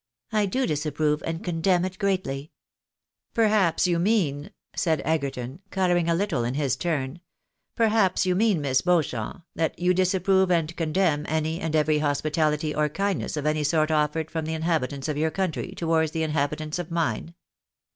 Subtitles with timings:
[0.31, 2.49] I do disapprove and condemn it greatly.""
[3.35, 7.21] Perhaps you mean," said Egerton, colouring a little in his turn,
[7.77, 10.75] £ 162 THE BARNABYS IN AMEEICA." perhaps you mean, Miss Beauchamp, that you disapprove and
[10.75, 15.17] condemn any and every hospitaUty or kindness of any sort offered from the inhabitants of
[15.17, 17.35] your country towards the inhabitants of mine